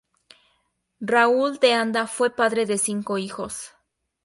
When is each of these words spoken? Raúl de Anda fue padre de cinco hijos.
Raúl 1.11 1.59
de 1.59 1.73
Anda 1.73 2.07
fue 2.07 2.35
padre 2.35 2.65
de 2.65 2.79
cinco 2.79 3.19
hijos. 3.19 3.75